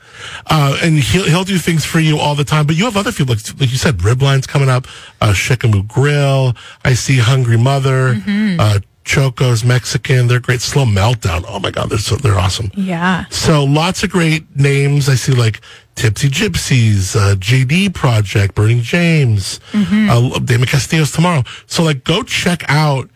uh, 0.48 0.78
and 0.82 0.98
he'll 0.98 1.26
he'll 1.26 1.44
do 1.44 1.58
things 1.60 1.86
for 1.86 2.00
you 2.00 2.18
all 2.18 2.34
the 2.36 2.44
time. 2.44 2.66
But 2.66 2.76
you 2.76 2.86
have 2.86 2.98
other 2.98 3.12
people, 3.12 3.36
like, 3.36 3.48
like 3.60 3.72
you 3.72 3.78
said, 3.78 4.00
Ribline's 4.00 4.48
coming 4.48 4.68
up, 4.68 4.88
uh, 5.22 5.28
Shikamu 5.32 5.88
Grill. 5.88 6.56
I 6.84 6.96
see 6.96 7.20
Hungry 7.20 7.58
Mother, 7.58 8.16
Mm-hmm. 8.16 8.60
uh, 8.60 8.80
Choco's 9.06 9.64
Mexican. 9.64 10.28
They're 10.28 10.40
great. 10.40 10.62
Slow 10.62 10.86
Meltdown. 10.86 11.44
Oh 11.48 11.60
my 11.60 11.72
God, 11.72 11.90
they're 11.90 11.98
so 12.00 12.16
they're 12.16 12.38
awesome. 12.40 12.72
yeah. 12.76 13.26
So 13.30 13.64
lots 13.64 14.04
of 14.04 14.10
great 14.10 14.44
names. 14.56 15.08
I 15.08 15.16
see 15.16 15.32
like 15.34 15.62
Tipsy 15.96 16.30
Gypsies, 16.30 17.16
uh, 17.16 17.36
JD 17.36 17.94
Project, 17.94 18.56
Burning 18.56 18.82
James, 18.82 19.60
Mm-hmm. 19.72 20.10
uh, 20.10 20.40
Damon 20.40 20.68
Castillo's 20.68 21.12
tomorrow. 21.12 21.44
So 21.68 21.84
like 21.84 22.04
go 22.04 22.24
check 22.24 22.64
out 22.68 23.10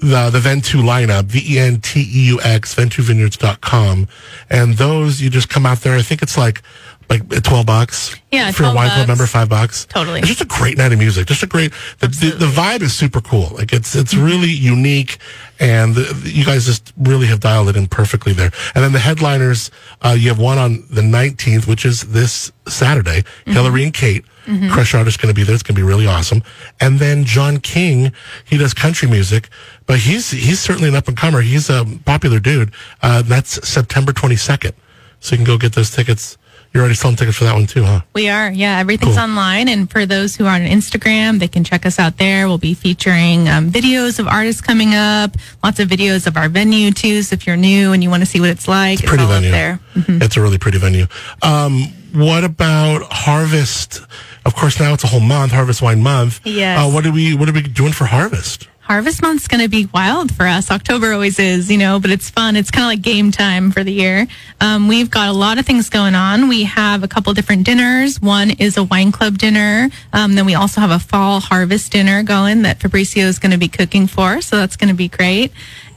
the, 0.00 0.30
the 0.30 0.38
Venteux 0.40 0.82
lineup, 0.82 1.24
V-E-N-T-E-U-X, 1.26 2.74
venteuxvineyards.com. 2.74 4.08
And 4.48 4.74
those, 4.74 5.20
you 5.20 5.30
just 5.30 5.48
come 5.48 5.66
out 5.66 5.78
there. 5.80 5.96
I 5.96 6.02
think 6.02 6.22
it's 6.22 6.36
like, 6.36 6.62
like 7.08 7.28
12 7.42 7.66
bucks. 7.66 8.14
Yeah, 8.30 8.42
you're 8.42 8.50
a 8.50 8.52
12 8.52 8.74
wine 8.76 8.90
club 8.90 9.08
member, 9.08 9.26
five 9.26 9.48
bucks. 9.48 9.84
Totally. 9.86 10.20
It's 10.20 10.28
just 10.28 10.40
a 10.42 10.44
great 10.46 10.78
night 10.78 10.92
of 10.92 10.98
music. 10.98 11.26
Just 11.26 11.42
a 11.42 11.46
great, 11.46 11.72
the, 11.98 12.06
the, 12.06 12.30
the 12.38 12.46
vibe 12.46 12.82
is 12.82 12.94
super 12.94 13.20
cool. 13.20 13.48
Like 13.52 13.72
it's, 13.72 13.94
it's 13.96 14.14
Mm-hmm. 14.14 14.24
really 14.24 14.50
unique 14.50 15.18
and 15.58 15.94
the, 15.94 16.22
you 16.24 16.44
guys 16.44 16.66
just 16.66 16.92
really 16.98 17.26
have 17.26 17.40
dialed 17.40 17.68
it 17.68 17.76
in 17.76 17.86
perfectly 17.88 18.32
there. 18.32 18.50
And 18.74 18.84
then 18.84 18.92
the 18.92 18.98
headliners, 19.00 19.70
uh, 20.02 20.16
you 20.18 20.28
have 20.28 20.38
one 20.38 20.56
on 20.58 20.84
the 20.88 21.02
19th, 21.02 21.66
which 21.66 21.84
is 21.84 22.02
this 22.02 22.52
Saturday, 22.68 23.22
Mm-hmm. 23.22 23.52
Hilary 23.52 23.84
and 23.84 23.92
Kate. 23.94 24.24
Crush 24.70 24.94
Artist 24.94 25.14
is 25.14 25.22
going 25.22 25.32
to 25.32 25.38
be 25.38 25.44
there. 25.44 25.54
It's 25.54 25.62
going 25.62 25.76
to 25.76 25.80
be 25.80 25.86
really 25.86 26.06
awesome. 26.06 26.42
And 26.80 26.98
then 26.98 27.24
John 27.24 27.58
King, 27.58 28.12
he 28.44 28.56
does 28.56 28.74
country 28.74 29.08
music, 29.08 29.48
but 29.86 29.98
he's 30.00 30.30
he's 30.30 30.58
certainly 30.60 30.88
an 30.88 30.96
up 30.96 31.06
and 31.08 31.16
comer. 31.16 31.40
He's 31.40 31.70
a 31.70 31.84
popular 32.04 32.40
dude. 32.40 32.72
Uh, 33.02 33.22
that's 33.22 33.66
September 33.68 34.12
22nd. 34.12 34.72
So 35.20 35.32
you 35.34 35.38
can 35.38 35.44
go 35.46 35.56
get 35.58 35.74
those 35.74 35.90
tickets. 35.90 36.36
You're 36.72 36.82
already 36.82 36.94
selling 36.94 37.16
tickets 37.16 37.36
for 37.36 37.42
that 37.44 37.54
one 37.54 37.66
too, 37.66 37.82
huh? 37.82 38.02
We 38.14 38.28
are, 38.28 38.48
yeah. 38.50 38.78
Everything's 38.78 39.16
Cool. 39.16 39.24
online, 39.24 39.66
and 39.68 39.90
for 39.90 40.06
those 40.06 40.36
who 40.36 40.46
are 40.46 40.54
on 40.54 40.60
Instagram, 40.60 41.40
they 41.40 41.48
can 41.48 41.64
check 41.64 41.84
us 41.84 41.98
out 41.98 42.16
there. 42.16 42.46
We'll 42.46 42.58
be 42.58 42.74
featuring 42.74 43.48
um, 43.48 43.70
videos 43.72 44.20
of 44.20 44.28
artists 44.28 44.60
coming 44.60 44.94
up, 44.94 45.36
lots 45.64 45.80
of 45.80 45.88
videos 45.88 46.28
of 46.28 46.36
our 46.36 46.48
venue 46.48 46.92
too. 46.92 47.22
So 47.22 47.34
if 47.34 47.44
you're 47.44 47.56
new 47.56 47.92
and 47.92 48.04
you 48.04 48.08
want 48.10 48.22
to 48.22 48.26
see 48.26 48.40
what 48.40 48.50
it's 48.50 48.68
like, 48.68 49.00
it's, 49.00 49.08
pretty 49.08 49.24
all 49.24 49.30
venue. 49.30 49.48
up 49.48 49.52
there. 49.52 49.80
It's 50.22 50.36
a 50.36 50.40
really 50.40 50.58
pretty 50.58 50.78
venue. 50.78 51.06
Um, 51.42 51.86
what 52.12 52.44
about 52.44 53.02
Harvest? 53.10 54.02
Of 54.44 54.54
course, 54.54 54.80
now 54.80 54.94
it's 54.94 55.04
a 55.04 55.06
whole 55.06 55.20
month, 55.20 55.52
Harvest 55.52 55.82
Wine 55.82 56.02
Month. 56.02 56.40
Yeah. 56.44 56.84
Uh, 56.84 56.90
what 56.92 57.06
are 57.06 57.12
we 57.12 57.34
What 57.34 57.48
are 57.48 57.52
we 57.52 57.62
doing 57.62 57.92
for 57.92 58.04
Harvest? 58.06 58.68
Harvest 58.90 59.22
month's 59.22 59.46
going 59.46 59.62
to 59.62 59.68
be 59.68 59.86
wild 59.94 60.34
for 60.34 60.46
us. 60.48 60.68
October 60.68 61.12
always 61.12 61.38
is, 61.38 61.70
you 61.70 61.78
know, 61.78 62.00
but 62.00 62.10
it's 62.10 62.28
fun. 62.28 62.56
It's 62.56 62.72
kind 62.72 62.82
of 62.82 62.88
like 62.88 63.02
game 63.02 63.30
time 63.30 63.70
for 63.70 63.84
the 63.84 63.92
year. 63.92 64.26
Um, 64.60 64.88
we've 64.88 65.08
got 65.08 65.28
a 65.28 65.32
lot 65.32 65.58
of 65.58 65.66
things 65.66 65.88
going 65.88 66.16
on. 66.16 66.48
We 66.48 66.64
have 66.64 67.04
a 67.04 67.08
couple 67.08 67.32
different 67.32 67.64
dinners. 67.64 68.20
One 68.20 68.50
is 68.50 68.76
a 68.76 68.82
wine 68.82 69.12
club 69.12 69.38
dinner. 69.38 69.90
Um, 70.12 70.34
then 70.34 70.44
we 70.44 70.56
also 70.56 70.80
have 70.80 70.90
a 70.90 70.98
fall 70.98 71.38
harvest 71.38 71.92
dinner 71.92 72.24
going 72.24 72.62
that 72.62 72.80
Fabricio 72.80 73.22
is 73.26 73.38
going 73.38 73.52
to 73.52 73.58
be 73.58 73.68
cooking 73.68 74.08
for. 74.08 74.40
So 74.40 74.56
that's 74.56 74.74
going 74.74 74.88
to 74.88 74.96
be 74.96 75.06
great. 75.06 75.52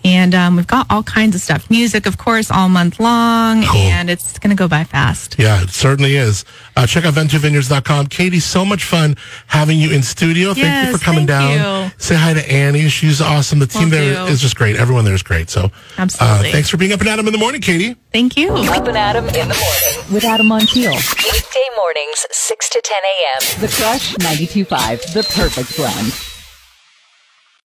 And 0.05 0.35
um, 0.35 0.55
we've 0.57 0.67
got 0.67 0.85
all 0.89 1.03
kinds 1.03 1.33
of 1.33 1.41
stuff. 1.41 1.69
Music, 1.69 2.05
of 2.05 2.17
course, 2.17 2.51
all 2.51 2.67
month 2.67 2.99
long. 2.99 3.63
Cool. 3.63 3.79
And 3.81 4.09
it's 4.09 4.37
going 4.39 4.49
to 4.49 4.59
go 4.59 4.67
by 4.67 4.83
fast. 4.83 5.37
Yeah, 5.39 5.61
it 5.63 5.69
certainly 5.69 6.15
is. 6.17 6.43
Uh, 6.75 6.85
check 6.85 7.05
out 7.05 7.13
venteuxvineyards.com. 7.13 8.07
Katie, 8.07 8.39
so 8.41 8.65
much 8.65 8.83
fun 8.83 9.15
having 9.47 9.79
you 9.79 9.91
in 9.91 10.03
studio. 10.03 10.53
Thank 10.53 10.87
you 10.87 10.97
for 10.97 11.03
coming 11.03 11.25
thank 11.25 11.57
down. 11.59 11.85
you. 11.85 11.91
Say 11.99 12.15
hi 12.15 12.33
to 12.33 12.51
Annie. 12.51 12.89
She's 12.89 13.21
awesome. 13.21 13.59
The 13.59 13.67
team 13.67 13.83
Will 13.83 13.89
there 13.91 14.27
is 14.29 14.39
do. 14.39 14.43
just 14.43 14.55
great. 14.57 14.75
Everyone 14.75 15.05
there 15.05 15.13
is 15.13 15.23
great. 15.23 15.49
So, 15.49 15.71
Absolutely. 15.97 16.49
Uh, 16.49 16.51
thanks 16.51 16.69
for 16.69 16.75
being 16.77 16.91
up 16.91 16.99
and 16.99 17.07
at 17.09 17.19
'em 17.19 17.27
in 17.27 17.31
the 17.33 17.39
morning, 17.39 17.61
Katie. 17.61 17.95
Thank 18.11 18.35
you. 18.35 18.51
Up 18.53 18.85
and 18.87 18.97
Adam 18.97 19.25
in 19.25 19.31
the 19.33 19.39
morning. 19.55 20.13
With 20.13 20.23
Adam 20.25 20.51
on 20.51 20.61
Montiel. 20.61 20.91
Weekday 21.23 21.67
mornings, 21.77 22.25
6 22.29 22.69
to 22.69 22.81
10 22.83 22.97
a.m. 23.03 23.61
The 23.61 23.67
Crush 23.75 24.15
92.5. 24.15 25.13
The 25.13 25.23
perfect 25.23 25.75
blend. 25.77 26.32